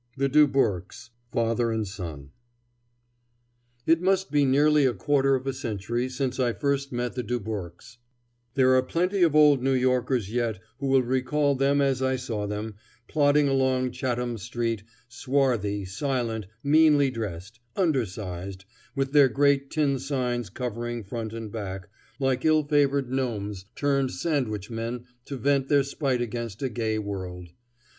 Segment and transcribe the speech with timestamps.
[0.17, 2.31] THE DUBOURQUES, FATHER AND SON
[3.85, 7.97] It must be nearly a quarter of a century since I first met the Dubourques.
[8.55, 12.47] There are plenty of old New Yorkers yet who will recall them as I saw
[12.47, 12.77] them,
[13.07, 18.65] plodding along Chatham street, swarthy, silent, meanly dressed, undersized,
[18.95, 24.71] with their great tin signs covering front and back, like ill favored gnomes turned sandwich
[24.71, 27.49] men to vent their spite against a gay world.